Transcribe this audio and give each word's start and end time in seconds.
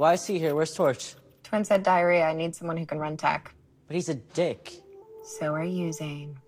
Why 0.00 0.14
is 0.14 0.26
he 0.26 0.38
here? 0.38 0.54
Where's 0.54 0.72
Torch? 0.72 1.14
Twin 1.42 1.62
said 1.62 1.82
diarrhea. 1.82 2.24
I 2.24 2.32
need 2.32 2.56
someone 2.56 2.78
who 2.78 2.86
can 2.86 2.98
run 2.98 3.18
tech. 3.18 3.54
But 3.86 3.96
he's 3.96 4.08
a 4.08 4.14
dick. 4.14 4.72
So 5.22 5.52
are 5.52 5.62
you, 5.62 5.92
Zane. 5.92 6.38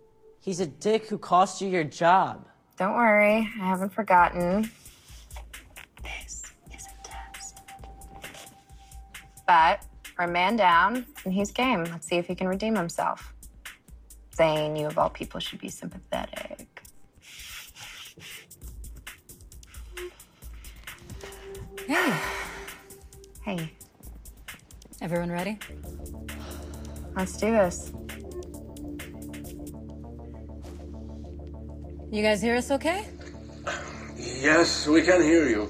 He's 0.41 0.61
a 0.61 0.67
dick 0.67 1.07
who 1.07 1.19
cost 1.19 1.61
you 1.61 1.69
your 1.69 1.85
job. 1.85 2.49
Don't 2.79 2.95
worry, 2.95 3.47
I 3.61 3.67
haven't 3.67 3.93
forgotten. 3.93 4.71
This 6.03 6.45
is 6.75 6.87
a 6.87 7.07
test. 7.07 7.59
But 9.47 9.85
we're 10.19 10.25
a 10.25 10.29
man 10.29 10.57
down, 10.57 11.05
and 11.27 11.35
he's 11.35 11.51
game. 11.51 11.85
Let's 11.85 12.07
see 12.07 12.17
if 12.17 12.27
he 12.27 12.35
can 12.35 12.49
redeem 12.49 12.75
himself. 12.75 13.35
Zane, 14.35 14.77
you 14.77 14.87
of 14.87 14.97
all 14.97 15.11
people 15.11 15.41
should 15.41 15.61
be 15.61 15.69
sympathetic. 15.69 16.83
Hey, 21.87 22.19
Hey, 23.45 23.73
everyone 25.01 25.33
ready? 25.33 25.59
let's 27.17 27.37
do 27.37 27.51
this. 27.51 27.93
You 32.13 32.23
guys 32.23 32.41
hear 32.41 32.55
us 32.55 32.71
okay? 32.71 33.05
Yes, 34.17 34.87
we 34.87 35.03
can 35.03 35.21
hear 35.23 35.49
you. 35.49 35.69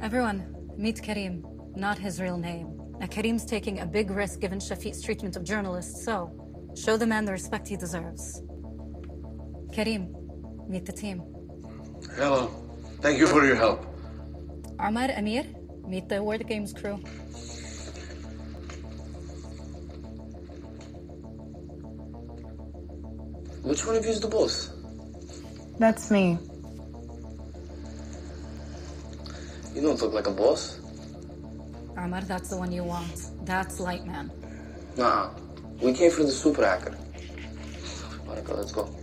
Everyone, 0.00 0.72
meet 0.78 1.02
Karim, 1.02 1.44
not 1.76 1.98
his 1.98 2.18
real 2.22 2.38
name. 2.38 2.80
Now, 2.98 3.06
Karim's 3.06 3.44
taking 3.44 3.80
a 3.80 3.86
big 3.86 4.10
risk 4.10 4.40
given 4.40 4.58
Shafiq's 4.58 5.02
treatment 5.02 5.36
of 5.36 5.44
journalists, 5.44 6.02
so 6.02 6.32
show 6.74 6.96
the 6.96 7.06
man 7.06 7.26
the 7.26 7.32
respect 7.32 7.68
he 7.68 7.76
deserves. 7.76 8.40
Karim, 9.74 10.08
meet 10.66 10.86
the 10.86 10.92
team. 10.92 11.22
Hello. 12.16 12.46
Thank 13.02 13.18
you 13.18 13.26
for 13.26 13.44
your 13.44 13.56
help. 13.56 13.84
Omar 14.80 15.10
Amir, 15.10 15.44
meet 15.86 16.08
the 16.08 16.22
War 16.22 16.38
Games 16.38 16.72
crew. 16.72 16.96
Which 23.62 23.86
one 23.86 23.96
of 23.96 24.04
you 24.04 24.10
is 24.10 24.20
the 24.20 24.28
boss? 24.28 24.70
That's 25.78 26.10
me. 26.10 26.38
You 29.74 29.80
don't 29.80 30.00
look 30.00 30.12
like 30.12 30.26
a 30.26 30.30
boss. 30.30 30.78
Omar, 31.96 32.22
that's 32.22 32.50
the 32.50 32.56
one 32.56 32.72
you 32.72 32.84
want. 32.84 33.30
That's 33.46 33.80
Lightman. 33.80 34.30
Nah, 34.96 35.30
we 35.80 35.92
came 35.92 36.10
for 36.10 36.24
the 36.24 36.30
super 36.30 36.66
hacker. 36.66 36.96
Monica, 38.26 38.54
let's 38.54 38.72
go. 38.72 39.01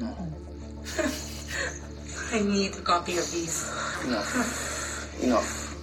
I 2.32 2.40
need 2.40 2.74
a 2.76 2.80
copy 2.80 3.18
of 3.18 3.30
these. 3.30 3.68
Enough. 4.04 5.20
Enough. 5.22 5.76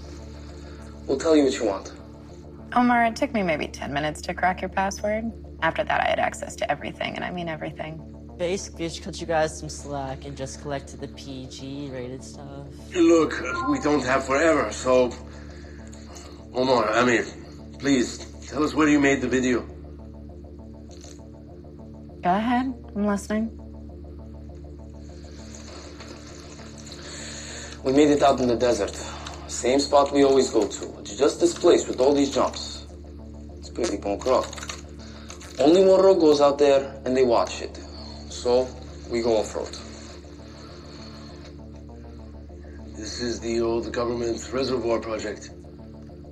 We'll 1.07 1.19
tell 1.19 1.35
you 1.35 1.43
what 1.43 1.53
you 1.53 1.65
want. 1.65 1.93
Omar, 2.73 3.05
it 3.05 3.15
took 3.15 3.33
me 3.33 3.43
maybe 3.43 3.67
10 3.67 3.93
minutes 3.93 4.21
to 4.21 4.33
crack 4.33 4.61
your 4.61 4.69
password. 4.69 5.31
After 5.61 5.83
that, 5.83 6.01
I 6.01 6.09
had 6.09 6.19
access 6.19 6.55
to 6.57 6.71
everything, 6.71 7.15
and 7.15 7.23
I 7.23 7.31
mean 7.31 7.47
everything. 7.47 8.01
Basically, 8.37 8.87
just 8.87 9.03
cut 9.03 9.19
you 9.19 9.27
guys 9.27 9.57
some 9.57 9.69
slack 9.69 10.25
and 10.25 10.37
just 10.37 10.61
collect 10.61 10.99
the 10.99 11.07
PG 11.07 11.89
rated 11.91 12.23
stuff. 12.23 12.67
Look, 12.93 13.41
we 13.69 13.79
don't 13.79 14.03
have 14.03 14.25
forever, 14.25 14.71
so. 14.71 15.11
Omar, 16.53 16.89
Amir, 16.91 17.25
please 17.79 18.17
tell 18.47 18.63
us 18.63 18.73
where 18.73 18.87
you 18.87 18.99
made 18.99 19.21
the 19.21 19.27
video. 19.27 19.61
Go 22.21 22.35
ahead, 22.35 22.73
I'm 22.95 23.05
listening. 23.05 23.66
We 27.87 27.93
made 27.93 28.09
it 28.09 28.21
out 28.21 28.41
in 28.41 28.49
the 28.49 28.55
desert. 28.57 28.93
Same 29.47 29.79
spot 29.79 30.11
we 30.11 30.25
always 30.25 30.49
go 30.49 30.67
to. 30.67 30.99
It's 30.99 31.17
just 31.17 31.39
this 31.39 31.57
place 31.57 31.87
with 31.87 32.01
all 32.01 32.13
these 32.13 32.35
jumps. 32.35 32.85
It's 33.59 33.69
pretty 33.69 33.97
punk 33.97 34.25
rock. 34.25 34.45
Only 35.57 35.85
Moro 35.85 36.13
goes 36.13 36.41
out 36.41 36.59
there 36.59 37.01
and 37.05 37.15
they 37.15 37.23
watch 37.23 37.61
it. 37.61 37.79
So 38.27 38.67
we 39.09 39.21
go 39.21 39.37
off-road. 39.37 39.71
This 42.97 43.21
is 43.21 43.39
the 43.39 43.61
old 43.61 43.93
government 43.93 44.51
reservoir 44.51 44.99
project. 44.99 45.51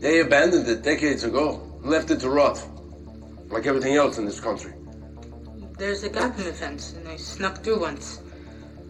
They 0.02 0.20
abandoned 0.20 0.68
it 0.68 0.82
decades 0.82 1.24
ago, 1.24 1.80
left 1.82 2.12
it 2.12 2.20
to 2.20 2.30
rot. 2.30 2.62
Like 3.48 3.66
everything 3.66 3.96
else 3.96 4.18
in 4.18 4.26
this 4.26 4.42
country. 4.42 4.74
There's 5.78 6.04
a 6.04 6.10
gap 6.10 6.38
in 6.38 6.44
the 6.44 6.52
fence, 6.52 6.92
and 6.98 7.08
I 7.08 7.16
snuck 7.16 7.64
through 7.64 7.80
once. 7.80 8.20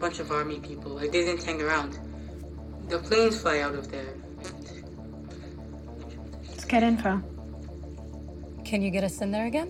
Bunch 0.00 0.18
of 0.18 0.32
army 0.32 0.58
people. 0.58 0.98
I 0.98 1.06
didn't 1.06 1.44
hang 1.44 1.62
around. 1.62 1.96
The 2.88 2.98
planes 2.98 3.40
fly 3.40 3.60
out 3.60 3.74
of 3.74 3.90
there. 3.90 4.14
Let's 6.48 6.64
get 6.64 6.82
info. 6.82 7.22
Can 8.64 8.82
you 8.82 8.90
get 8.90 9.04
us 9.04 9.20
in 9.20 9.32
there 9.32 9.46
again? 9.46 9.68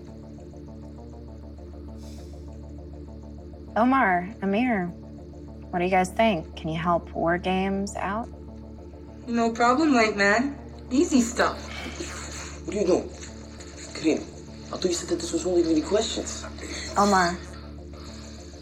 Omar, 3.77 4.35
Amir, 4.43 4.87
what 5.71 5.79
do 5.81 5.85
you 5.85 5.91
guys 5.91 6.09
think? 6.11 6.57
Can 6.57 6.69
you 6.71 6.79
help 6.79 7.13
War 7.13 7.37
Games 7.37 7.95
out? 7.97 8.29
No 9.27 9.51
problem, 9.51 9.93
Lightman. 9.93 10.57
Easy 10.91 11.21
stuff. 11.21 11.59
What 12.65 12.73
do 12.73 12.81
you 12.81 12.87
doing? 12.87 13.09
Kareem, 13.09 14.21
I 14.21 14.77
thought 14.77 14.85
you 14.85 14.93
said 14.93 15.11
that 15.11 15.21
this 15.21 15.33
was 15.33 15.47
only 15.47 15.63
going 15.63 15.77
to 15.77 15.83
questions. 15.83 16.45
Omar, 16.97 17.37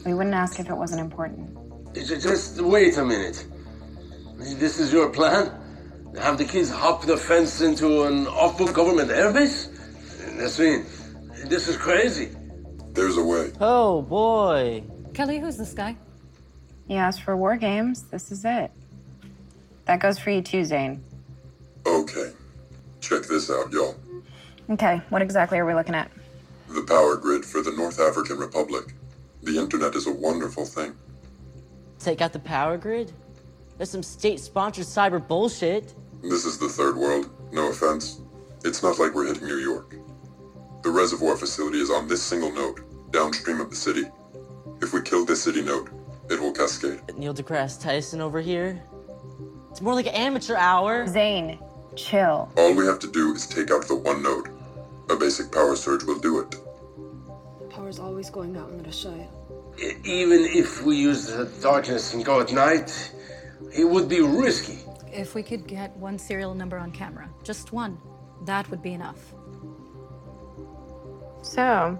we 0.04 0.14
wouldn't 0.14 0.34
ask 0.34 0.58
if 0.58 0.68
it 0.68 0.74
wasn't 0.74 1.00
important. 1.00 1.50
Just 1.94 2.60
wait 2.60 2.96
a 2.98 3.04
minute. 3.04 3.46
This 4.36 4.78
is 4.78 4.92
your 4.92 5.10
plan? 5.10 5.50
Have 6.20 6.38
the 6.38 6.44
kids 6.44 6.70
hop 6.70 7.04
the 7.04 7.16
fence 7.16 7.60
into 7.60 8.02
an 8.04 8.26
off-book 8.26 8.74
government 8.74 9.10
airbase? 9.10 9.68
Nasreen, 10.36 10.84
this 11.48 11.68
is 11.68 11.76
crazy. 11.76 12.30
There's 12.92 13.16
a 13.16 13.24
way. 13.24 13.52
Oh 13.60 14.02
boy. 14.02 14.84
Kelly, 15.12 15.38
who's 15.38 15.56
this 15.56 15.72
guy? 15.72 15.96
He 16.86 16.94
asked 16.94 17.22
for 17.22 17.36
War 17.36 17.56
Games, 17.56 18.02
this 18.04 18.30
is 18.30 18.44
it. 18.44 18.70
That 19.86 20.00
goes 20.00 20.18
for 20.18 20.30
you 20.30 20.42
too, 20.42 20.64
Zane. 20.64 21.02
Okay. 21.86 22.32
Check 23.00 23.22
this 23.24 23.50
out, 23.50 23.72
y'all. 23.72 23.96
Okay, 24.70 25.02
what 25.10 25.20
exactly 25.22 25.58
are 25.58 25.66
we 25.66 25.74
looking 25.74 25.94
at? 25.94 26.10
The 26.68 26.82
power 26.82 27.16
grid 27.16 27.44
for 27.44 27.60
the 27.62 27.72
North 27.72 28.00
African 28.00 28.38
Republic. 28.38 28.94
The 29.42 29.58
internet 29.58 29.94
is 29.94 30.06
a 30.06 30.12
wonderful 30.12 30.64
thing. 30.64 30.94
Take 31.98 32.20
out 32.22 32.32
the 32.32 32.38
power 32.38 32.78
grid? 32.78 33.12
There's 33.76 33.90
some 33.90 34.02
state 34.02 34.40
sponsored 34.40 34.84
cyber 34.86 35.26
bullshit. 35.26 35.94
This 36.22 36.44
is 36.44 36.58
the 36.58 36.68
third 36.68 36.96
world. 36.96 37.28
No 37.52 37.68
offense. 37.70 38.20
It's 38.64 38.82
not 38.82 38.98
like 38.98 39.14
we're 39.14 39.26
hitting 39.26 39.46
New 39.46 39.58
York. 39.58 39.96
The 40.82 40.90
reservoir 40.90 41.36
facility 41.36 41.78
is 41.80 41.90
on 41.90 42.08
this 42.08 42.22
single 42.22 42.52
node, 42.52 42.80
downstream 43.10 43.60
of 43.60 43.70
the 43.70 43.76
city. 43.76 44.04
If 44.80 44.92
we 44.92 45.02
kill 45.02 45.24
this 45.24 45.42
city 45.42 45.62
node, 45.62 45.90
it 46.30 46.40
will 46.40 46.52
cascade. 46.52 47.00
Neil 47.16 47.34
deGrasse 47.34 47.80
Tyson 47.82 48.20
over 48.20 48.40
here. 48.40 48.82
It's 49.70 49.80
more 49.80 49.94
like 49.94 50.06
an 50.06 50.14
amateur 50.14 50.56
hour. 50.56 51.06
Zane, 51.06 51.58
chill. 51.96 52.50
All 52.56 52.74
we 52.74 52.86
have 52.86 52.98
to 53.00 53.10
do 53.10 53.34
is 53.34 53.46
take 53.46 53.70
out 53.70 53.86
the 53.88 53.96
one 53.96 54.22
node. 54.22 54.48
A 55.10 55.16
basic 55.16 55.50
power 55.52 55.74
surge 55.76 56.04
will 56.04 56.18
do 56.18 56.38
it. 56.40 56.54
Power's 57.70 57.98
always 57.98 58.30
going 58.30 58.56
out 58.56 58.70
in 58.70 58.80
Rashaya. 58.84 59.26
E- 59.82 59.96
Even 60.04 60.40
if 60.44 60.82
we 60.84 60.96
use 60.96 61.26
the 61.26 61.46
darkness 61.60 62.14
and 62.14 62.24
go 62.24 62.40
at 62.40 62.52
night, 62.52 63.10
it 63.72 63.84
would 63.84 64.08
be 64.08 64.20
risky. 64.20 64.78
If 65.12 65.34
we 65.34 65.42
could 65.42 65.66
get 65.66 65.96
one 65.96 66.18
serial 66.18 66.54
number 66.54 66.78
on 66.78 66.90
camera, 66.90 67.28
just 67.42 67.72
one, 67.72 67.98
that 68.44 68.68
would 68.70 68.82
be 68.82 68.92
enough. 68.92 69.34
So, 71.42 71.98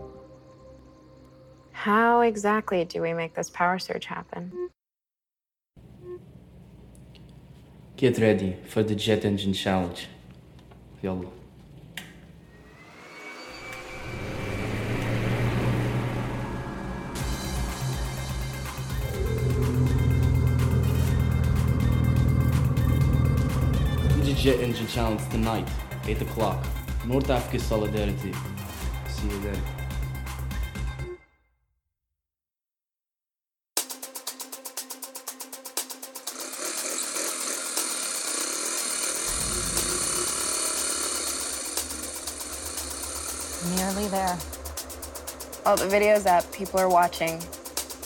how 1.72 2.22
exactly 2.22 2.84
do 2.84 3.02
we 3.02 3.12
make 3.12 3.34
this 3.34 3.50
power 3.50 3.78
surge 3.78 4.06
happen? 4.06 4.70
Get 7.96 8.19
ready 8.19 8.56
for 8.69 8.82
the 8.82 8.94
jet 8.94 9.25
engine 9.25 9.52
challenge. 9.52 10.08
Yalla. 11.02 11.26
Jet 24.44 24.61
engine 24.61 24.87
challenge 24.88 25.26
tonight, 25.31 25.67
8 26.05 26.20
o'clock. 26.20 26.67
North 27.06 27.31
Africa 27.31 27.58
Solidarity. 27.58 28.35
See 29.08 29.26
you 29.26 29.41
there. 29.41 29.55
Nearly 43.76 44.08
there. 44.08 44.37
All 45.64 45.79
the 45.79 45.87
videos 45.87 46.26
up, 46.26 46.52
people 46.52 46.81
are 46.81 46.91
watching. 46.91 47.43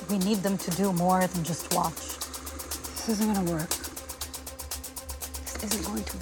We 0.09 0.19
need 0.19 0.37
them 0.45 0.57
to 0.57 0.71
do 0.77 0.93
more 0.93 1.27
than 1.27 1.43
just 1.43 1.75
watch. 1.75 1.97
This 2.95 3.09
isn't 3.09 3.35
gonna 3.35 3.51
work. 3.51 3.68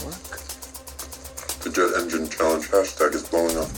Work. 0.05 0.41
The 1.63 1.71
jet 1.71 1.93
engine 2.01 2.29
challenge 2.29 2.69
hashtag 2.69 3.15
is 3.15 3.29
blowing 3.29 3.57
up. 3.57 3.71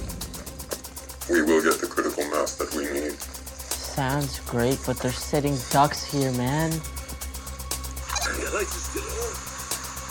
We 1.30 1.42
will 1.42 1.62
get 1.62 1.80
the 1.80 1.86
critical 1.86 2.24
mass 2.30 2.56
that 2.56 2.74
we 2.74 2.84
need. 2.90 3.20
Sounds 3.20 4.40
great, 4.40 4.78
but 4.86 4.98
they're 4.98 5.12
sitting 5.12 5.56
ducks 5.70 6.04
here, 6.04 6.32
man. 6.32 6.70
The 6.70 8.50
lights 8.54 8.76
are 8.76 8.84
still 8.88 9.02
on. 9.02 9.48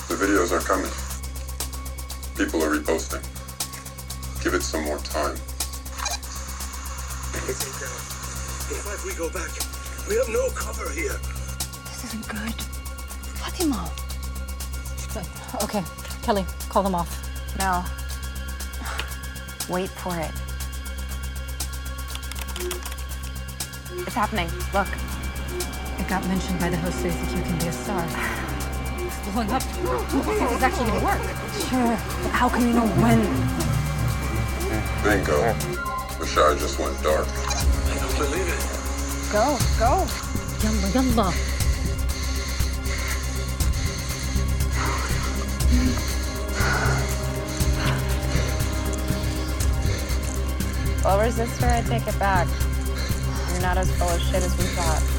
The 0.09 0.25
videos 0.25 0.51
are 0.51 0.61
coming. 0.61 0.91
People 2.35 2.63
are 2.63 2.75
reposting. 2.75 3.23
Give 4.43 4.53
it 4.53 4.63
some 4.63 4.83
more 4.83 4.99
time. 4.99 5.35
It's 7.49 7.65
ain't 7.65 7.79
down. 7.79 7.97
If 8.69 8.85
if 8.93 9.05
we 9.05 9.13
go 9.13 9.29
back, 9.29 9.49
we 10.09 10.15
have 10.17 10.29
no 10.29 10.49
cover 10.51 10.89
here. 10.91 11.17
This 11.85 12.03
isn't 12.05 12.27
good. 12.27 12.53
Fatima! 13.39 14.06
Okay, 15.63 15.83
Kelly, 16.23 16.45
call 16.69 16.83
them 16.83 16.95
off. 16.95 17.09
No. 17.57 17.83
Wait 19.73 19.89
for 19.89 20.15
it. 20.17 20.31
It's 24.05 24.15
happening. 24.15 24.49
Look. 24.73 24.87
It 25.99 26.07
got 26.07 26.25
mentioned 26.27 26.59
by 26.59 26.69
the 26.69 26.77
host 26.77 26.99
so 26.99 27.07
you 27.07 27.13
you 27.13 27.43
can 27.43 27.57
be 27.59 27.67
a 27.67 27.71
star. 27.71 28.05
It's 28.99 29.17
blowing 29.29 29.51
up. 29.51 29.63
This 29.63 30.51
is 30.51 30.63
actually 30.63 30.87
gonna 30.87 31.03
work. 31.03 31.21
Sure, 31.69 31.97
but 32.23 32.31
how 32.31 32.49
can 32.49 32.61
you 32.67 32.73
know 32.73 32.87
when? 33.01 33.19
Bingo. 35.03 35.53
The 36.19 36.25
I 36.25 36.55
just 36.59 36.79
went 36.79 37.01
dark. 37.01 37.27
I 37.27 37.97
don't 37.99 38.17
believe 38.17 38.47
it. 38.47 39.31
Go, 39.31 39.57
go. 39.79 40.07
Yalla, 40.63 40.89
yalla. 40.93 41.56
Well, 51.07 51.19
resistor, 51.19 51.71
I 51.71 51.81
take 51.87 52.05
it 52.05 52.19
back. 52.19 52.49
You're 53.53 53.61
not 53.61 53.77
as 53.77 53.89
full 53.97 54.09
of 54.09 54.21
shit 54.21 54.43
as 54.43 54.57
we 54.57 54.65
thought. 54.75 55.01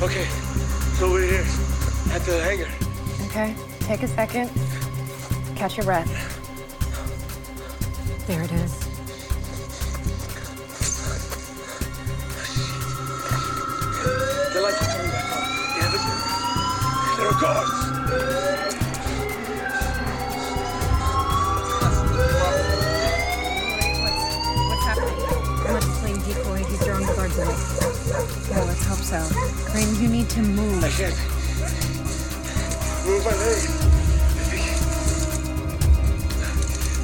Okay, 0.00 0.24
so 0.96 1.10
we're 1.10 1.26
here 1.26 1.44
at 2.12 2.22
the 2.22 2.40
hangar. 2.40 2.68
Okay, 3.26 3.54
take 3.80 4.04
a 4.04 4.08
second. 4.08 4.48
Catch 5.54 5.76
your 5.76 5.84
breath. 5.84 6.08
There 8.26 8.40
it 8.40 8.52
is. 8.52 8.78
The 14.54 14.60
lights 14.62 14.80
are 14.80 14.86
coming 14.96 15.10
back 15.10 15.32
on. 15.36 15.42
The 15.74 15.84
evidence. 15.84 16.24
There 17.18 17.26
are 17.26 17.40
guards. 17.40 18.57
Drawing 27.38 27.54
the 27.54 27.80
guards 27.80 28.02
away. 28.10 28.26
Yeah, 28.50 28.64
let's 28.64 28.84
hope 28.86 28.98
so. 28.98 29.20
Crane, 29.70 29.94
you 30.02 30.08
need 30.08 30.28
to 30.30 30.42
move. 30.42 30.82
I 30.82 30.90
can't. 30.90 31.14
Move 33.06 33.24
my 33.24 33.30
leg. 33.30 33.58
I 33.58 34.44
think. 34.50 34.64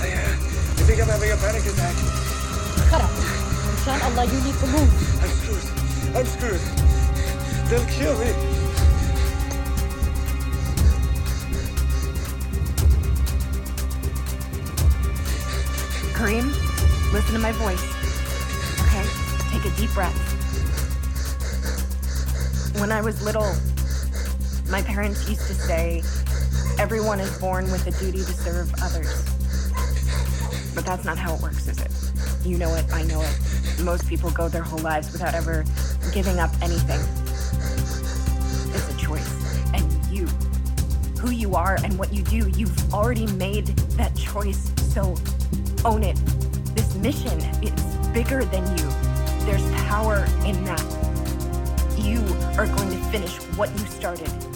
I, 0.03 0.07
uh, 0.11 0.19
I 0.19 0.83
think 0.87 0.99
I'm 1.01 1.09
having 1.09 1.31
a 1.31 1.37
panic 1.37 1.65
attack. 1.65 1.95
Cut 2.91 3.01
up. 3.03 3.11
Inshallah, 3.71 4.25
you 4.27 4.41
need 4.43 4.59
to 4.59 4.67
move. 4.67 4.91
I'm 5.23 5.31
screwed. 5.31 5.67
I'm 6.17 6.27
screwed. 6.27 6.63
They'll 7.71 7.87
kill 7.87 8.19
me. 8.19 8.31
Kareem, 16.15 16.47
listen 17.13 17.35
to 17.35 17.41
my 17.41 17.53
voice. 17.53 18.14
Take 19.55 19.73
a 19.73 19.77
deep 19.77 19.95
breath. 19.95 20.13
When 22.81 22.91
I 22.91 23.01
was 23.01 23.23
little, 23.23 23.55
my 24.69 24.83
parents 24.83 25.29
used 25.29 25.47
to 25.47 25.55
say, 25.55 26.03
everyone 26.77 27.21
is 27.21 27.39
born 27.39 27.71
with 27.71 27.87
a 27.87 27.93
duty 27.93 28.19
to 28.19 28.33
serve 28.33 28.75
others. 28.83 29.23
But 30.75 30.85
that's 30.85 31.05
not 31.05 31.19
how 31.19 31.37
it 31.37 31.41
works, 31.41 31.69
is 31.69 31.79
it? 31.81 31.93
You 32.45 32.59
know 32.59 32.75
it, 32.75 32.85
I 32.93 33.05
know 33.05 33.21
it. 33.21 33.85
Most 33.85 34.09
people 34.09 34.33
go 34.33 34.49
their 34.49 34.65
whole 34.65 34.81
lives 34.81 35.13
without 35.13 35.35
ever 35.35 35.65
giving 36.13 36.41
up 36.41 36.51
anything. 36.61 36.99
It's 38.75 38.93
a 38.93 38.97
choice. 38.99 39.73
And 39.73 39.89
you, 40.13 40.27
who 41.21 41.31
you 41.31 41.55
are 41.55 41.77
and 41.85 41.97
what 41.97 42.13
you 42.13 42.25
do, 42.25 42.49
you've 42.57 42.93
already 42.93 43.29
made 43.35 43.69
that 43.99 44.17
choice. 44.17 44.73
So 44.93 45.15
own 45.85 46.03
it. 46.03 46.17
This 46.75 46.93
mission 46.97 47.39
is 47.63 47.71
bigger 48.13 48.45
than 48.47 48.67
you. 48.79 49.04
There's 49.45 49.71
power 49.89 50.27
in 50.47 50.65
that. 50.65 50.83
You 51.99 52.21
are 52.57 52.67
going 52.67 52.91
to 52.91 52.97
finish 53.11 53.37
what 53.57 53.71
you 53.73 53.87
started. 53.87 54.54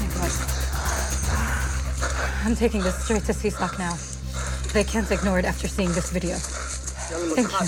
Oh 0.00 0.04
thank 0.04 0.14
God. 0.14 0.30
I'm 2.46 2.54
taking 2.54 2.82
this 2.82 3.02
straight 3.04 3.24
to 3.24 3.32
CSAC 3.32 3.78
now. 3.78 3.96
They 4.72 4.84
can't 4.84 5.10
ignore 5.10 5.38
it 5.38 5.44
after 5.44 5.66
seeing 5.66 5.90
this 5.92 6.10
video. 6.10 6.36
Thank 6.36 7.50
you. 7.50 7.66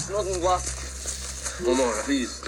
No 1.66 1.74
more, 1.74 1.92
please. 2.04 2.40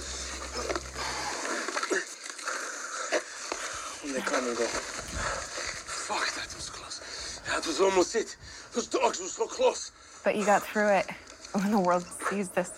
When 4.03 4.13
they 4.15 4.21
come 4.21 4.47
and 4.47 4.57
go. 4.57 4.65
Fuck, 4.67 6.35
that 6.37 6.55
was 6.55 6.71
close. 6.71 7.41
That 7.49 7.67
was 7.67 7.81
almost 7.81 8.15
it. 8.15 8.37
Those 8.75 8.87
dogs 8.87 9.21
were 9.21 9.27
so 9.27 9.47
close. 9.47 9.91
But 10.23 10.37
you 10.37 10.45
got 10.47 10.63
through 10.63 10.89
it. 10.91 11.07
When 11.53 11.71
the 11.73 11.79
world 11.81 12.05
sees 12.31 12.49
this, 12.51 12.71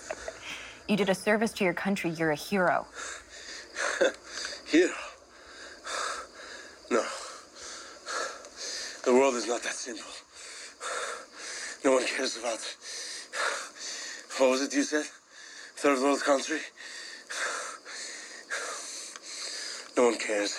you 0.89 0.97
did 0.97 1.09
a 1.11 1.15
service 1.15 1.53
to 1.55 1.65
your 1.65 1.75
country. 1.75 2.11
You're 2.11 2.31
a 2.31 2.37
hero. 2.37 2.87
Here? 4.67 4.91
No. 6.95 7.03
The 9.05 9.13
world 9.13 9.35
is 9.35 9.49
not 9.49 9.65
that 9.65 9.75
simple. 9.75 10.13
No 11.85 11.97
one 11.97 12.07
cares 12.07 12.37
about. 12.37 12.61
What 14.39 14.51
was 14.51 14.63
it 14.63 14.73
you 14.73 14.85
said? 14.85 15.05
Third 15.75 15.99
world 15.99 16.21
country? 16.21 16.61
No 19.97 20.05
one 20.05 20.19
cares 20.19 20.55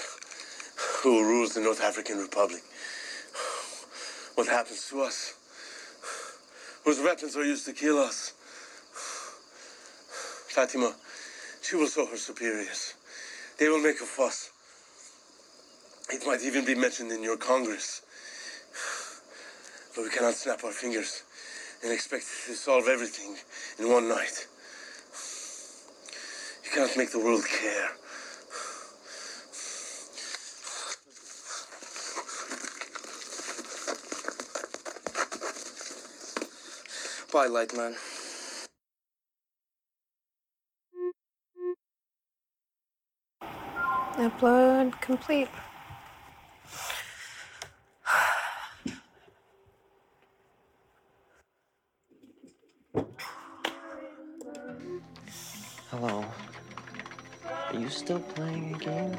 who 1.03 1.23
rules 1.23 1.53
the 1.53 1.61
North 1.61 1.81
African 1.81 2.17
Republic. 2.17 2.63
What 4.35 4.47
happens 4.47 4.89
to 4.89 5.03
us? 5.03 5.35
Whose 6.83 6.99
weapons 6.99 7.37
are 7.37 7.45
used 7.45 7.65
to 7.67 7.71
kill 7.71 7.97
us? 7.97 8.33
Fatima, 10.49 10.93
she 11.61 11.77
will 11.77 11.87
show 11.87 12.05
her 12.05 12.17
superiors. 12.17 12.95
They 13.57 13.69
will 13.69 13.81
make 13.81 14.01
a 14.01 14.05
fuss. 14.05 14.51
It 16.15 16.25
might 16.25 16.41
even 16.43 16.63
be 16.63 16.75
mentioned 16.75 17.11
in 17.11 17.21
your 17.21 17.35
Congress. 17.35 18.01
But 19.93 20.03
we 20.03 20.09
cannot 20.09 20.33
snap 20.33 20.63
our 20.63 20.71
fingers 20.71 21.23
and 21.83 21.91
expect 21.91 22.23
to 22.47 22.53
solve 22.53 22.87
everything 22.87 23.35
in 23.79 23.91
one 23.91 24.07
night. 24.07 24.47
You 26.63 26.71
cannot 26.71 26.95
make 26.95 27.11
the 27.11 27.19
world 27.19 27.43
care. 27.45 27.91
spotlight, 37.27 37.75
man. 37.75 37.93
Upload 44.17 45.01
complete. 45.01 45.49
Hello. 55.97 56.25
Are 57.45 57.79
you 57.79 57.87
still 57.87 58.19
playing 58.19 58.75
a 58.75 58.77
game? 58.79 59.17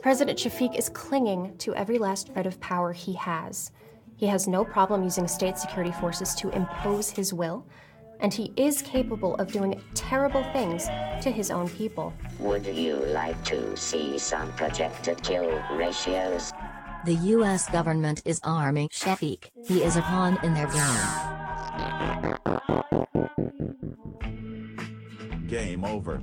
President 0.00 0.36
Shafiq 0.36 0.76
is 0.76 0.88
clinging 0.88 1.56
to 1.58 1.72
every 1.76 1.98
last 1.98 2.32
shred 2.32 2.48
of 2.48 2.58
power 2.58 2.92
he 2.92 3.12
has. 3.12 3.70
He 4.16 4.26
has 4.26 4.48
no 4.48 4.64
problem 4.64 5.04
using 5.04 5.28
state 5.28 5.56
security 5.56 5.92
forces 5.92 6.34
to 6.34 6.48
impose 6.48 7.10
his 7.10 7.32
will, 7.32 7.64
and 8.18 8.34
he 8.34 8.52
is 8.56 8.82
capable 8.82 9.36
of 9.36 9.52
doing 9.52 9.80
terrible 9.94 10.42
things 10.52 10.86
to 11.22 11.30
his 11.30 11.52
own 11.52 11.68
people. 11.68 12.12
Would 12.40 12.66
you 12.66 12.96
like 12.96 13.40
to 13.44 13.76
see 13.76 14.18
some 14.18 14.50
projected 14.54 15.22
kill 15.22 15.62
ratios? 15.76 16.52
The 17.04 17.14
US 17.14 17.68
government 17.68 18.22
is 18.24 18.40
arming 18.44 18.88
Shafiq. 18.90 19.50
He 19.66 19.82
is 19.82 19.96
a 19.96 20.02
pawn 20.02 20.38
in 20.44 20.54
their 20.54 20.68
game. 20.68 21.02
Game 25.48 25.84
over. 25.84 26.22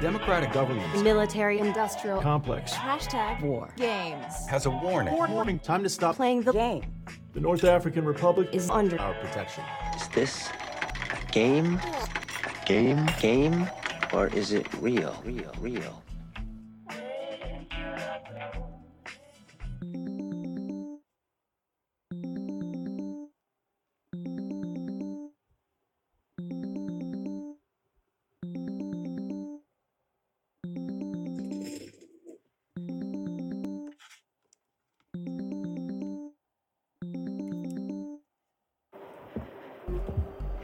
Democratic 0.00 0.52
government 0.52 1.04
Military 1.04 1.58
industrial 1.58 2.22
complex 2.22 2.72
hashtag 2.72 3.42
War. 3.42 3.68
games 3.76 4.46
has 4.48 4.64
a 4.64 4.70
warning. 4.70 5.14
Warning. 5.14 5.58
Time 5.58 5.82
to 5.82 5.88
stop 5.90 6.16
playing 6.16 6.42
the 6.42 6.52
game 6.52 6.82
The 7.34 7.40
North 7.40 7.64
African 7.64 8.06
Republic 8.06 8.48
is 8.52 8.70
under 8.70 8.98
our 8.98 9.12
protection. 9.20 9.64
Is 9.96 10.08
this 10.08 10.48
a 11.12 11.30
game? 11.30 11.78
A 11.78 12.66
game? 12.66 13.06
Game? 13.20 13.68
Or 14.14 14.28
is 14.28 14.52
it 14.52 14.66
real? 14.80 15.14
Real? 15.24 15.52
Real? 15.60 16.02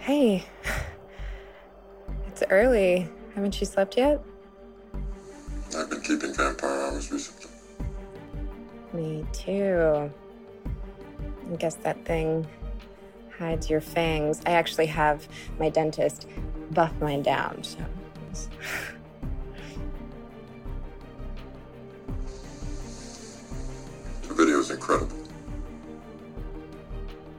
Hey. 0.09 0.43
It's 2.29 2.43
early. 2.49 3.07
Haven't 3.35 3.61
you 3.61 3.67
slept 3.67 3.99
yet? 3.99 4.25
I've 5.77 5.91
been 5.91 6.01
keeping 6.01 6.33
vampire 6.33 6.81
hours 6.81 7.13
recently. 7.13 7.51
Me 8.95 9.27
too. 9.35 10.11
I 11.53 11.57
guess 11.57 11.75
that 11.83 12.07
thing 12.07 12.47
hides 13.37 13.69
your 13.69 13.83
fangs. 13.83 14.41
I 14.47 14.53
actually 14.53 14.87
have 14.87 15.29
my 15.59 15.69
dentist 15.69 16.27
buff 16.71 16.99
mine 17.03 17.21
down, 17.23 17.63
so. 17.63 17.85
The 24.23 24.33
video 24.33 24.59
is 24.61 24.71
incredible. 24.71 25.19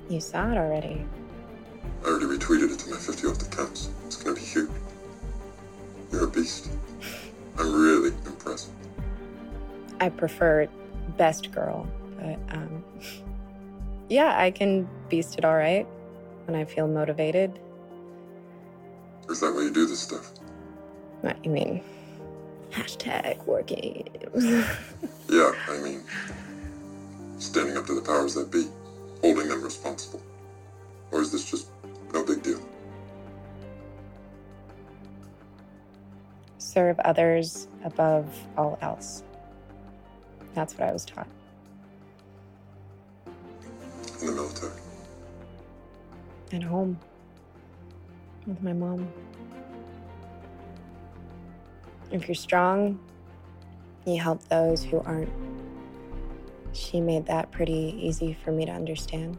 You 0.07 0.19
saw 0.19 0.51
it 0.51 0.57
already. 0.59 1.03
I 2.03 2.07
already 2.07 2.25
retweeted 2.25 2.73
it 2.73 2.79
to 2.79 2.89
my 2.91 2.97
50 2.97 3.27
off 3.27 3.39
the 3.39 3.55
counts. 3.55 3.89
It's 4.05 4.15
gonna 4.15 4.35
be 4.35 4.41
huge. 4.41 4.69
You're 6.11 6.25
a 6.25 6.27
beast. 6.27 6.69
I'm 7.57 7.73
really 7.73 8.09
impressed. 8.25 8.69
I 9.99 10.09
prefer 10.09 10.67
best 11.17 11.51
girl, 11.51 11.87
but 12.19 12.39
um, 12.55 12.83
yeah, 14.09 14.39
I 14.39 14.51
can 14.51 14.87
beast 15.09 15.37
it 15.37 15.45
all 15.45 15.55
right 15.55 15.85
when 16.45 16.59
I 16.59 16.65
feel 16.65 16.87
motivated. 16.87 17.59
Is 19.29 19.41
that 19.41 19.53
why 19.53 19.61
you 19.61 19.71
do 19.71 19.85
this 19.85 19.99
stuff? 19.99 20.31
What 21.21 21.43
you 21.43 21.51
mean? 21.51 21.83
Hashtag 22.71 23.45
war 23.45 23.61
games. 23.63 24.65
Yeah, 25.29 25.51
I 25.67 25.77
mean, 25.77 26.01
standing 27.37 27.77
up 27.77 27.85
to 27.85 27.93
the 27.93 28.01
powers 28.01 28.33
that 28.33 28.49
be, 28.49 28.65
holding 29.21 29.47
them 29.47 29.61
responsible. 29.63 30.21
Or 31.11 31.21
is 31.21 31.31
this 31.31 31.49
just 31.49 31.69
no 32.13 32.23
big 32.23 32.43
deal? 32.43 32.61
Serve 36.57 36.99
others 36.99 37.67
above 37.83 38.27
all 38.57 38.77
else. 38.81 39.23
That's 40.53 40.73
what 40.73 40.89
I 40.89 40.91
was 40.91 41.05
taught. 41.05 41.27
In 44.21 44.27
the 44.27 44.31
military. 44.33 44.73
At 46.51 46.63
home. 46.63 46.99
With 48.45 48.61
my 48.61 48.73
mom. 48.73 49.11
If 52.11 52.27
you're 52.27 52.35
strong, 52.35 52.99
you 54.05 54.19
help 54.19 54.43
those 54.49 54.83
who 54.83 54.99
aren't. 55.01 55.29
She 56.73 57.01
made 57.01 57.25
that 57.27 57.51
pretty 57.51 57.95
easy 57.99 58.33
for 58.33 58.51
me 58.51 58.65
to 58.65 58.71
understand. 58.71 59.37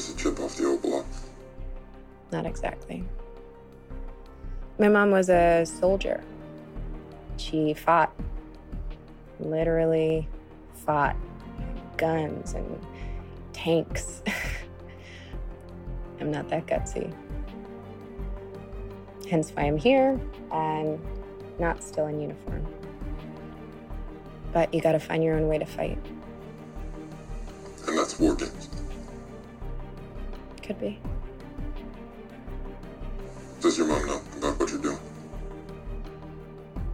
Just 0.00 0.14
a 0.14 0.16
chip 0.16 0.40
off 0.40 0.56
the 0.56 0.64
old 0.64 0.80
block. 0.80 1.04
Not 2.32 2.46
exactly. 2.46 3.04
My 4.78 4.88
mom 4.88 5.10
was 5.10 5.28
a 5.28 5.66
soldier. 5.66 6.24
She 7.36 7.74
fought. 7.74 8.10
Literally 9.40 10.26
fought. 10.86 11.16
Guns 11.98 12.54
and 12.54 12.80
tanks. 13.52 14.22
I'm 16.20 16.30
not 16.30 16.48
that 16.48 16.64
gutsy. 16.64 17.14
Hence 19.28 19.50
why 19.50 19.64
I'm 19.64 19.76
here 19.76 20.18
and 20.50 20.98
not 21.58 21.84
still 21.84 22.06
in 22.06 22.22
uniform. 22.22 22.66
But 24.54 24.72
you 24.72 24.80
gotta 24.80 24.98
find 24.98 25.22
your 25.22 25.36
own 25.36 25.46
way 25.46 25.58
to 25.58 25.66
fight. 25.66 25.98
And 27.86 27.98
that's 27.98 28.18
war 28.18 28.34
games. 28.34 28.79
Could 30.70 30.80
be. 30.80 31.00
Does 33.60 33.76
your 33.76 33.88
mom 33.88 34.06
know 34.06 34.20
about 34.38 34.60
what 34.60 34.70
you're 34.70 34.80
doing? 34.80 35.00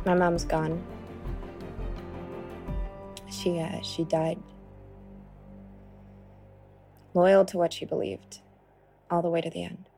My 0.06 0.14
mom's 0.14 0.46
gone. 0.46 0.82
She 3.30 3.58
uh, 3.58 3.82
she 3.82 4.04
died. 4.04 4.38
Loyal 7.12 7.44
to 7.44 7.58
what 7.58 7.74
she 7.74 7.84
believed, 7.84 8.40
all 9.10 9.20
the 9.20 9.28
way 9.28 9.42
to 9.42 9.50
the 9.50 9.64
end. 9.64 9.90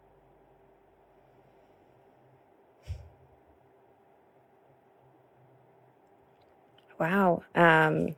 Wow. 6.99 7.45
Um, 7.55 8.17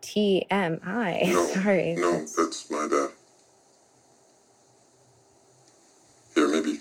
TMI. 0.00 0.80
No, 1.30 1.44
Sorry. 1.44 1.94
no, 1.98 2.24
that's 2.38 2.70
my 2.70 2.88
bad. 2.88 3.10
Here, 6.34 6.48
maybe. 6.48 6.78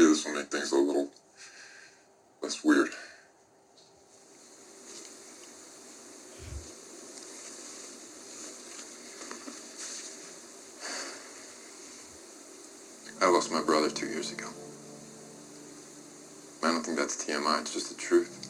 Maybe 0.00 0.12
this 0.12 0.24
will 0.24 0.32
make 0.32 0.50
things 0.50 0.72
a 0.72 0.76
little 0.76 1.10
less 2.40 2.64
weird. 2.64 2.88
I 13.20 13.28
lost 13.28 13.52
my 13.52 13.60
brother 13.60 13.90
two 13.90 14.06
years 14.06 14.32
ago. 14.32 14.46
I 16.62 16.68
don't 16.68 16.82
think 16.82 16.96
that's 16.96 17.22
TMI, 17.22 17.60
it's 17.60 17.74
just 17.74 17.90
the 17.90 18.00
truth. 18.00 18.48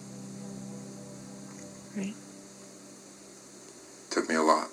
Right. 1.96 2.14
took 4.10 4.28
me 4.28 4.36
a 4.36 4.42
lot 4.42 4.68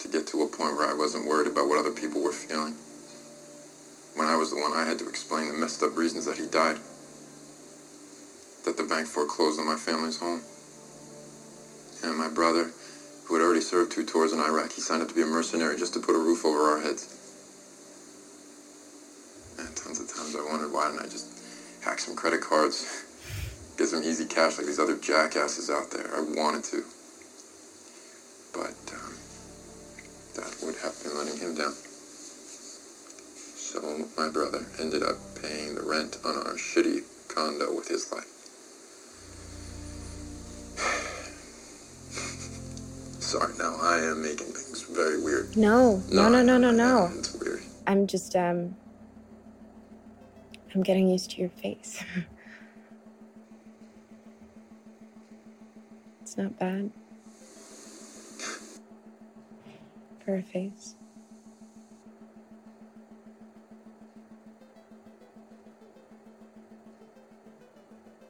to 0.00 0.08
get 0.08 0.26
to 0.26 0.42
a 0.42 0.48
point 0.48 0.76
where 0.76 0.88
I 0.88 0.94
wasn't 0.94 1.28
worried 1.28 1.46
about 1.46 1.68
what 1.68 1.78
other 1.78 1.92
people 1.92 2.20
were 2.20 2.32
feeling. 2.32 2.74
The 4.56 4.62
one 4.62 4.72
I 4.72 4.84
had 4.84 4.98
to 5.00 5.08
explain 5.08 5.48
the 5.48 5.52
messed 5.52 5.82
up 5.82 5.98
reasons 5.98 6.24
that 6.24 6.38
he 6.38 6.46
died. 6.46 6.78
That 8.64 8.78
the 8.78 8.84
bank 8.84 9.06
foreclosed 9.06 9.60
on 9.60 9.66
my 9.66 9.76
family's 9.76 10.16
home. 10.16 10.40
And 12.02 12.16
my 12.16 12.28
brother, 12.28 12.70
who 13.24 13.34
had 13.34 13.42
already 13.42 13.60
served 13.60 13.92
two 13.92 14.02
tours 14.02 14.32
in 14.32 14.40
Iraq, 14.40 14.72
he 14.72 14.80
signed 14.80 15.02
up 15.02 15.08
to 15.08 15.14
be 15.14 15.20
a 15.20 15.26
mercenary 15.26 15.76
just 15.76 15.92
to 15.92 16.00
put 16.00 16.14
a 16.14 16.18
roof 16.18 16.46
over 16.46 16.70
our 16.70 16.80
heads. 16.80 17.04
And 19.58 19.76
tons 19.76 20.00
of 20.00 20.08
times 20.08 20.34
I 20.34 20.42
wondered 20.42 20.72
why 20.72 20.88
didn't 20.90 21.04
I 21.04 21.08
just 21.10 21.28
hack 21.82 21.98
some 21.98 22.16
credit 22.16 22.40
cards, 22.40 23.04
get 23.76 23.88
some 23.88 24.04
easy 24.04 24.24
cash 24.24 24.56
like 24.56 24.66
these 24.66 24.80
other 24.80 24.96
jackasses 24.96 25.68
out 25.68 25.90
there. 25.90 26.16
I 26.16 26.20
wanted 26.22 26.64
to. 26.72 26.82
But 28.54 28.72
um, 28.96 29.12
that 30.34 30.56
would 30.64 30.76
have 30.76 30.96
been 31.04 31.14
letting 31.14 31.36
him 31.36 31.54
down. 31.54 31.74
So 33.76 33.82
my 34.16 34.30
brother 34.30 34.64
ended 34.80 35.02
up 35.02 35.16
paying 35.42 35.74
the 35.74 35.82
rent 35.82 36.16
on 36.24 36.34
our 36.34 36.54
shitty 36.54 37.02
condo 37.28 37.76
with 37.76 37.88
his 37.88 38.10
life. 38.10 38.24
Sorry, 43.20 43.52
now 43.58 43.76
I 43.78 43.98
am 43.98 44.22
making 44.22 44.46
things 44.46 44.80
very 44.80 45.22
weird. 45.22 45.54
No, 45.58 46.02
no, 46.10 46.30
no, 46.30 46.42
no, 46.42 46.56
no, 46.56 46.70
no. 46.70 47.10
It's 47.18 47.34
weird. 47.34 47.60
I'm 47.86 48.06
just, 48.06 48.34
um, 48.34 48.74
I'm 50.74 50.82
getting 50.82 51.10
used 51.10 51.32
to 51.32 51.40
your 51.42 51.50
face. 51.50 52.02
it's 56.22 56.38
not 56.38 56.58
bad. 56.58 56.90
For 60.24 60.36
a 60.36 60.42
face. 60.42 60.94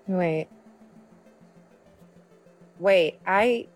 Wait. 0.07 0.49
Wait, 2.79 3.19
I 3.27 3.67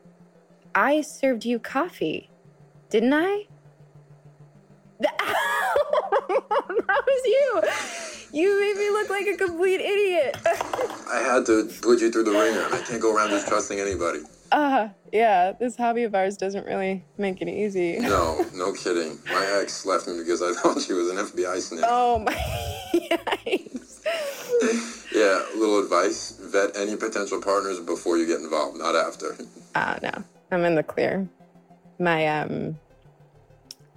I 0.75 1.01
served 1.01 1.45
you 1.45 1.59
coffee. 1.59 2.29
Didn't 2.91 3.15
I? 3.15 3.47
that 5.01 7.03
was 7.07 7.23
you. 7.25 7.63
You 8.33 8.61
made 8.61 8.77
me 8.77 8.91
look 8.91 9.11
like 9.11 9.27
a 9.27 9.37
complete 9.37 9.81
idiot. 9.81 10.37
I 11.13 11.21
had 11.21 11.47
to 11.47 11.65
put 11.83 12.01
you 12.01 12.13
through 12.13 12.25
the 12.25 12.33
ringer, 12.33 12.63
and 12.63 12.75
I 12.75 12.83
can't 12.83 13.01
go 13.01 13.15
around 13.15 13.31
just 13.31 13.49
trusting 13.49 13.81
anybody. 13.81 14.21
Uh, 14.53 14.89
yeah, 15.13 15.53
this 15.53 15.77
hobby 15.77 16.03
of 16.05 16.15
ours 16.15 16.37
doesn't 16.37 16.67
really 16.67 17.05
make 17.19 17.41
it 17.41 17.49
easy. 17.49 17.99
No, 17.99 18.45
no 18.55 18.73
kidding. 18.73 19.19
My 19.27 19.45
ex 19.61 19.87
left 19.87 20.07
me 20.07 20.19
because 20.19 20.43
I 20.43 20.53
thought 20.63 20.81
she 20.81 20.93
was 20.93 21.09
an 21.09 21.17
FBI 21.17 21.61
snitch. 21.61 21.85
Oh 21.87 22.19
my. 22.19 22.37
Yeah, 25.21 25.45
little 25.55 25.81
advice 25.81 26.31
vet 26.41 26.75
any 26.75 26.97
potential 26.97 27.43
partners 27.43 27.79
before 27.79 28.17
you 28.17 28.27
get 28.27 28.41
involved, 28.41 28.79
not 28.79 28.97
after. 28.97 29.37
Uh, 29.73 29.97
no, 30.03 30.11
I'm 30.51 30.65
in 30.65 30.75
the 30.75 30.83
clear. 30.83 31.29
My, 32.01 32.27
um, 32.27 32.77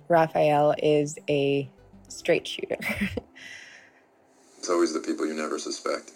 Raphael 0.07 0.75
is 0.77 1.17
a 1.27 1.67
straight 2.09 2.47
shooter. 2.47 2.77
It's 4.59 4.69
always 4.69 4.93
the 4.93 5.01
people 5.01 5.25
you 5.25 5.33
never 5.33 5.59
suspect. 5.59 6.11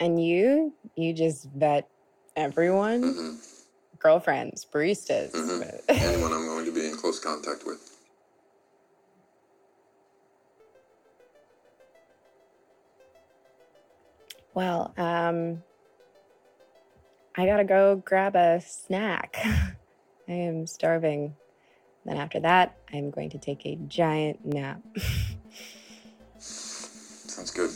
and 0.00 0.24
you, 0.24 0.72
you 0.96 1.12
just 1.12 1.50
vet 1.50 1.88
everyone 2.34 3.38
girlfriends, 3.98 4.64
baristas. 4.64 5.34
Anyone 5.88 6.32
I'm 6.32 6.46
going 6.46 6.64
to 6.64 6.72
be 6.72 6.86
in 6.86 6.96
close 6.96 7.20
contact 7.20 7.66
with. 7.66 7.91
Well, 14.54 14.92
um, 14.96 15.62
I 17.36 17.46
gotta 17.46 17.64
go 17.64 17.96
grab 17.96 18.36
a 18.36 18.60
snack. 18.60 19.36
I 20.28 20.32
am 20.32 20.66
starving. 20.66 21.34
Then 22.04 22.16
after 22.16 22.40
that, 22.40 22.76
I'm 22.92 23.10
going 23.10 23.30
to 23.30 23.38
take 23.38 23.64
a 23.64 23.76
giant 23.76 24.44
nap. 24.44 24.80
Sounds 26.38 27.50
good. 27.50 27.70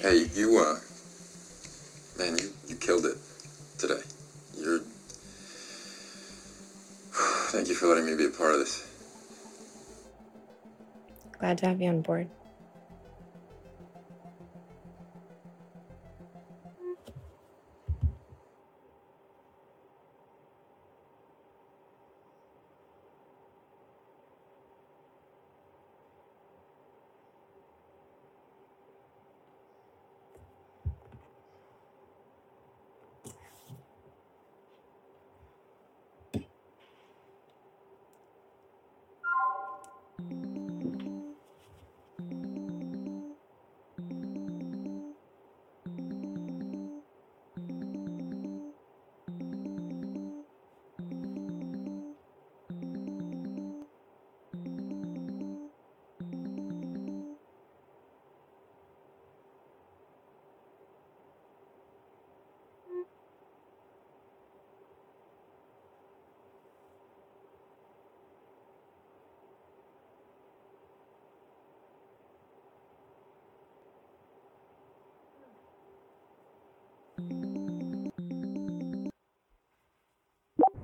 Hey, 0.00 0.26
you, 0.34 0.58
uh, 0.58 0.78
man, 2.18 2.38
you, 2.38 2.50
you 2.68 2.76
killed 2.76 3.06
it 3.06 3.16
today. 3.78 4.00
You're. 4.58 4.80
Thank 7.50 7.68
you 7.68 7.74
for 7.74 7.86
letting 7.86 8.06
me 8.06 8.14
be 8.14 8.26
a 8.26 8.30
part 8.30 8.52
of 8.52 8.58
this. 8.60 8.88
Glad 11.38 11.58
to 11.58 11.66
have 11.66 11.80
you 11.80 11.88
on 11.88 12.02
board. 12.02 12.28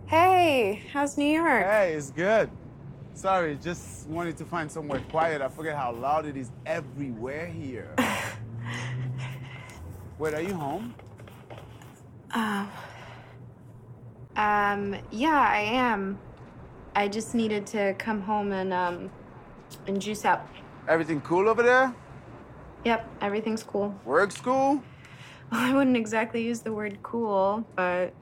Hey, 0.09 0.83
how's 0.91 1.19
New 1.19 1.27
York? 1.27 1.67
Hey, 1.67 1.93
it's 1.93 2.11
good. 2.11 2.49
Sorry, 3.13 3.57
just 3.57 4.09
wanted 4.09 4.39
to 4.39 4.47
find 4.47 4.73
somewhere 4.73 5.03
quiet. 5.11 5.43
I 5.43 5.49
forget 5.49 5.77
how 5.77 5.93
loud 5.93 6.25
it 6.25 6.35
is 6.35 6.51
everywhere 6.65 7.45
here. 7.45 7.95
Wait, 10.19 10.33
are 10.33 10.41
you 10.41 10.55
home? 10.55 10.95
Um, 12.31 12.71
um, 14.37 14.97
yeah, 15.11 15.47
I 15.47 15.59
am. 15.59 16.19
I 16.97 17.07
just 17.07 17.35
needed 17.35 17.67
to 17.67 17.93
come 17.99 18.23
home 18.23 18.53
and, 18.53 18.73
um, 18.73 19.11
and 19.87 20.01
juice 20.01 20.25
up. 20.25 20.49
Everything 20.89 21.21
cool 21.21 21.51
over 21.51 21.63
there? 21.63 21.95
Yep, 22.87 23.07
everything's 23.21 23.63
cool. 23.63 23.95
Work 24.07 24.33
Well, 25.51 25.53
I 25.53 25.75
wouldn't 25.75 25.99
exactly 25.99 26.43
use 26.43 26.61
the 26.61 26.73
word 26.73 26.99
cool, 27.03 27.67
but 27.75 28.15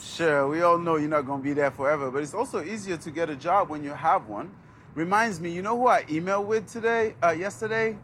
Sure, 0.00 0.48
we 0.48 0.62
all 0.62 0.78
know 0.78 0.96
you're 0.96 1.08
not 1.08 1.26
gonna 1.26 1.42
be 1.42 1.52
there 1.52 1.70
forever, 1.70 2.10
but 2.10 2.22
it's 2.22 2.34
also 2.34 2.62
easier 2.62 2.96
to 2.96 3.10
get 3.10 3.28
a 3.28 3.36
job 3.36 3.68
when 3.68 3.84
you 3.84 3.90
have 3.90 4.28
one. 4.28 4.50
Reminds 4.94 5.40
me, 5.40 5.50
you 5.50 5.62
know 5.62 5.76
who 5.76 5.86
I 5.86 6.04
emailed 6.04 6.46
with 6.46 6.66
today, 6.66 7.14
uh, 7.22 7.30
yesterday? 7.30 7.96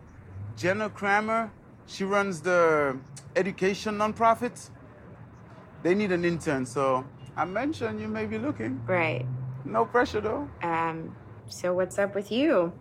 Jenna 0.57 0.91
Kramer. 0.91 1.51
She 1.87 2.05
runs 2.05 2.43
the 2.43 2.99
education 3.37 3.97
nonprofit. 3.97 4.71
They 5.83 5.95
need 5.95 6.13
an 6.13 6.25
intern, 6.25 6.67
so 6.67 7.05
I 7.37 7.45
mentioned 7.45 8.01
you 8.01 8.09
may 8.09 8.27
be 8.27 8.39
looking. 8.39 8.83
Right. 8.87 9.25
No 9.65 9.85
pressure 9.85 10.21
though. 10.21 10.49
Um, 10.63 11.15
so 11.47 11.73
what's 11.73 11.99
up 11.99 12.15
with 12.15 12.31
you? 12.33 12.73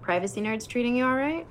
Privacy 0.00 0.40
nerds 0.40 0.66
treating 0.66 0.96
you 0.96 1.04
all 1.04 1.16
right? 1.16 1.46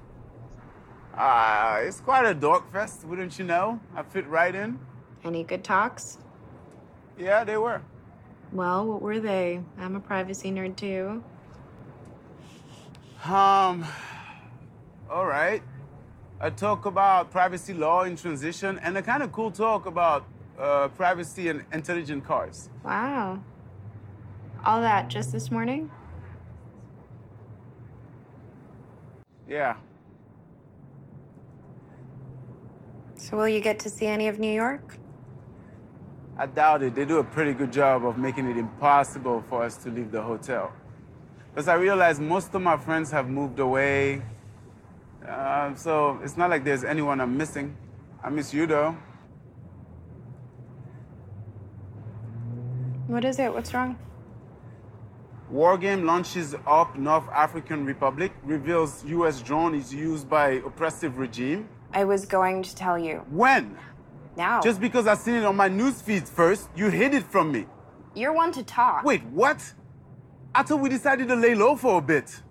Ah, 1.16 1.78
it's 1.80 2.00
quite 2.00 2.26
a 2.26 2.34
dork 2.34 2.72
fest, 2.72 3.04
wouldn't 3.06 3.38
you 3.40 3.46
know? 3.46 3.80
I 3.96 4.04
fit 4.04 4.28
right 4.28 4.54
in. 4.54 4.80
Any 5.24 5.44
good 5.44 5.64
talks? 5.64 6.18
Yeah, 7.20 7.44
they 7.44 7.58
were. 7.58 7.82
Well, 8.54 8.88
what 8.88 9.02
were 9.02 9.20
they? 9.20 9.62
I'm 9.78 9.96
a 9.98 10.00
privacy 10.00 10.52
nerd 10.52 10.78
too. 10.78 11.22
Um, 13.26 13.86
all 15.10 15.26
right. 15.26 15.62
A 16.40 16.50
talk 16.50 16.86
about 16.86 17.30
privacy 17.30 17.74
law 17.74 18.04
in 18.04 18.16
transition 18.16 18.80
and 18.80 18.98
a 18.98 19.02
kind 19.02 19.22
of 19.22 19.34
cool 19.34 19.52
talk 19.52 19.86
about 19.86 20.26
uh, 20.58 20.88
privacy 20.88 21.50
and 21.50 21.66
intelligent 21.74 22.24
cars. 22.24 22.70
Wow. 22.86 23.44
All 24.66 24.80
that 24.80 25.10
just 25.10 25.34
this 25.34 25.52
morning? 25.52 25.92
Yeah. 29.48 29.76
So 33.16 33.36
will 33.36 33.50
you 33.50 33.60
get 33.60 33.80
to 33.80 33.90
see 33.90 34.06
any 34.06 34.30
of 34.30 34.40
New 34.40 34.52
York? 34.52 34.98
I 36.40 36.46
doubt 36.46 36.84
it. 36.84 36.96
They 36.96 37.04
do 37.04 37.18
a 37.18 37.24
pretty 37.24 37.52
good 37.52 37.74
job 37.74 38.06
of 38.06 38.18
making 38.18 38.50
it 38.50 38.56
impossible 38.56 39.44
for 39.50 39.62
us 39.62 39.76
to 39.84 39.90
leave 39.90 40.10
the 40.10 40.22
hotel. 40.22 40.72
Because 41.52 41.68
I 41.68 41.74
realize 41.74 42.18
most 42.18 42.56
of 42.56 42.62
my 42.62 42.78
friends 42.78 43.12
have 43.12 43.28
moved 43.28 43.60
away. 43.60 44.22
Uh, 45.28 45.76
so 45.76 46.18
it's 46.24 46.38
not 46.38 46.50
like 46.50 46.64
there's 46.64 46.86
anyone 46.86 47.20
I'm 47.20 47.36
missing. 47.36 47.76
I 48.24 48.30
miss 48.30 48.54
you 48.54 48.66
though. 48.68 48.96
What 53.08 53.26
is 53.26 53.38
it? 53.38 53.54
What's 53.54 53.74
wrong? 53.74 54.00
War 55.50 55.78
game 55.78 56.06
launches 56.06 56.56
up 56.66 56.98
North 56.98 57.28
African 57.34 57.86
Republic, 57.86 58.32
reveals 58.44 59.04
US 59.04 59.42
drone 59.42 59.76
is 59.76 59.94
used 59.94 60.30
by 60.30 60.62
oppressive 60.66 61.18
regime. 61.18 61.68
I 61.92 62.06
was 62.06 62.26
going 62.26 62.64
to 62.64 62.74
tell 62.74 62.98
you. 62.98 63.26
When? 63.30 63.76
Now. 64.36 64.62
Just 64.62 64.80
because 64.80 65.08
I 65.08 65.16
seen 65.16 65.36
it 65.36 65.46
on 65.46 65.56
my 65.56 65.68
news 65.68 66.02
feed 66.02 66.28
first, 66.28 66.70
you 66.76 66.90
hid 66.90 67.14
it 67.14 67.24
from 67.24 67.52
me. 67.52 67.66
You're 68.16 68.34
one 68.34 68.52
to 68.54 68.64
talk. 68.64 69.04
Wait, 69.04 69.24
what? 69.26 69.74
I 70.54 70.64
thought 70.64 70.80
we 70.80 70.90
decided 70.90 71.28
to 71.28 71.36
lay 71.36 71.56
low 71.56 71.76
for 71.76 71.98
a 71.98 72.02
bit. 72.02 72.42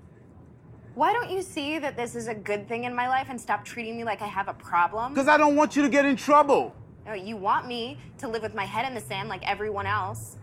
Why 0.95 1.13
don't 1.13 1.31
you 1.31 1.43
see 1.43 1.79
that 1.79 1.97
this 1.97 2.17
is 2.17 2.27
a 2.27 2.35
good 2.35 2.67
thing 2.69 2.85
in 2.85 2.95
my 2.95 3.09
life 3.09 3.29
and 3.31 3.41
stop 3.41 3.65
treating 3.65 3.97
me 3.97 4.05
like 4.05 4.21
I 4.21 4.27
have 4.27 4.49
a 4.49 4.55
problem? 4.55 5.15
Because 5.15 5.29
I 5.29 5.37
don't 5.37 5.57
want 5.57 5.77
you 5.77 5.83
to 5.83 5.89
get 5.89 6.05
in 6.05 6.17
trouble. 6.17 6.75
No, 7.07 7.15
you 7.15 7.37
want 7.37 7.67
me 7.67 7.99
to 8.19 8.29
live 8.29 8.43
with 8.43 8.55
my 8.55 8.65
head 8.65 8.87
in 8.87 8.95
the 8.95 9.01
sand 9.01 9.29
like 9.29 9.49
everyone 9.49 9.87
else. 9.87 10.37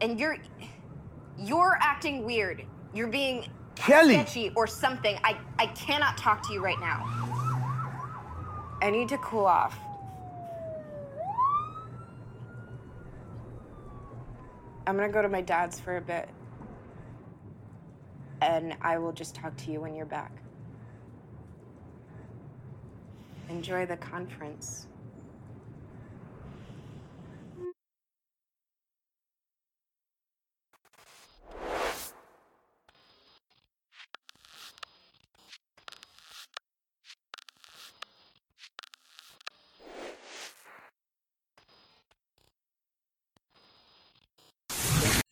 And 0.00 0.18
you're 0.18 0.36
you're 1.38 1.78
acting 1.80 2.24
weird. 2.24 2.64
You're 2.92 3.08
being 3.08 3.46
Kelly. 3.76 4.14
sketchy 4.14 4.52
or 4.56 4.66
something. 4.66 5.16
I, 5.22 5.38
I 5.58 5.66
cannot 5.68 6.18
talk 6.18 6.46
to 6.48 6.52
you 6.52 6.60
right 6.62 6.80
now. 6.80 7.04
I 8.82 8.90
need 8.90 9.08
to 9.10 9.18
cool 9.18 9.46
off. 9.46 9.78
I'm 14.88 14.96
gonna 14.96 15.12
go 15.12 15.20
to 15.20 15.28
my 15.28 15.42
dad's 15.42 15.78
for 15.78 15.98
a 15.98 16.00
bit. 16.00 16.30
And 18.40 18.74
I 18.80 18.96
will 18.96 19.12
just 19.12 19.34
talk 19.34 19.54
to 19.58 19.70
you 19.70 19.82
when 19.82 19.94
you're 19.94 20.06
back. 20.06 20.32
Enjoy 23.50 23.84
the 23.84 23.98
conference. 23.98 24.86